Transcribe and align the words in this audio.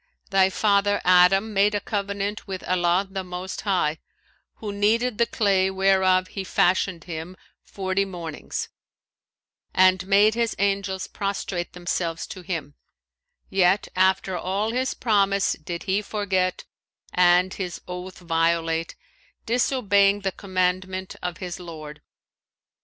Thy 0.31 0.49
father 0.49 0.99
Adam 1.05 1.53
made 1.53 1.75
a 1.75 1.79
covenant 1.79 2.47
with 2.47 2.63
Allah 2.63 3.07
the 3.07 3.23
most 3.23 3.61
High, 3.61 3.99
who 4.55 4.73
kneaded 4.73 5.19
the 5.19 5.27
clay 5.27 5.69
whereof 5.69 6.29
He 6.29 6.43
fashioned 6.43 7.03
him 7.03 7.37
forty 7.61 8.03
mornings 8.03 8.69
and 9.75 10.07
made 10.07 10.33
His 10.33 10.55
angels 10.57 11.05
prostrate 11.05 11.73
themselves 11.73 12.25
to 12.29 12.41
him; 12.41 12.73
yet 13.51 13.89
after 13.95 14.35
all 14.35 14.71
his 14.71 14.95
promise 14.95 15.53
did 15.53 15.83
he 15.83 16.01
forget 16.01 16.63
and 17.13 17.53
his 17.53 17.79
oath 17.87 18.17
violate, 18.17 18.95
disobeying 19.45 20.21
the 20.21 20.31
commandment 20.31 21.15
of 21.21 21.37
his 21.37 21.59
Lord." 21.59 22.01